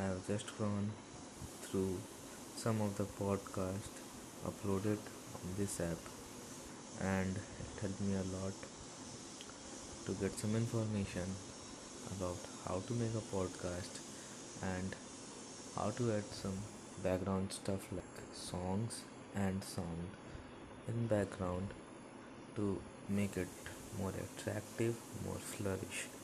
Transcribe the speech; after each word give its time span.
I 0.00 0.04
have 0.04 0.26
just 0.26 0.56
gone 0.58 0.90
through 1.62 1.98
some 2.56 2.80
of 2.80 2.96
the 2.96 3.04
podcasts 3.04 3.98
uploaded 4.50 5.00
on 5.38 5.50
this 5.58 5.78
app 5.78 6.04
and 7.02 7.36
it 7.36 7.80
helped 7.82 8.00
me 8.00 8.14
a 8.14 8.24
lot 8.36 8.54
to 10.06 10.12
get 10.22 10.38
some 10.42 10.56
information 10.56 11.34
about 12.16 12.38
how 12.66 12.80
to 12.86 12.94
make 12.94 13.14
a 13.20 13.26
podcast 13.34 13.98
and 14.62 14.96
how 15.76 15.90
to 15.90 16.12
add 16.12 16.24
some 16.38 16.56
background 17.02 17.52
stuff 17.52 17.92
like 17.92 18.22
songs 18.32 19.02
and 19.34 19.62
sound 19.62 20.08
in 20.88 21.08
background 21.08 21.76
to 22.56 22.80
make 23.10 23.36
it 23.36 23.68
more 23.98 24.14
attractive 24.24 24.96
more 25.26 25.42
flourish. 25.52 26.19